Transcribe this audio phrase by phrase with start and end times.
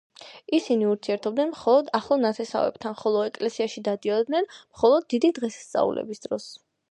[0.57, 6.51] ისინი ურთიერთობდნენ მხოლოდ ახლო ნათესავებთან, ხოლო ეკლესიაში დადიოდნენ მხოლოდ დიდი დღესასწაულების დროს.